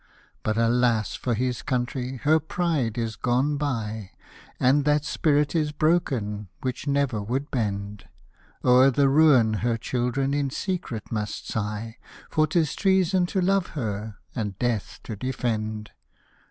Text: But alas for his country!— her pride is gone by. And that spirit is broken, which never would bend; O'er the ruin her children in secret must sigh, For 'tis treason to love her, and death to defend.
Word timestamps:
But 0.41 0.57
alas 0.57 1.13
for 1.13 1.35
his 1.35 1.61
country!— 1.61 2.17
her 2.23 2.39
pride 2.39 2.97
is 2.97 3.15
gone 3.15 3.57
by. 3.57 4.09
And 4.59 4.83
that 4.83 5.05
spirit 5.05 5.53
is 5.53 5.71
broken, 5.71 6.47
which 6.61 6.87
never 6.87 7.21
would 7.21 7.51
bend; 7.51 8.05
O'er 8.65 8.89
the 8.89 9.07
ruin 9.07 9.59
her 9.61 9.77
children 9.77 10.33
in 10.33 10.49
secret 10.49 11.11
must 11.11 11.47
sigh, 11.47 11.97
For 12.31 12.47
'tis 12.47 12.73
treason 12.73 13.27
to 13.27 13.41
love 13.41 13.67
her, 13.77 14.15
and 14.33 14.57
death 14.57 15.01
to 15.03 15.15
defend. 15.15 15.91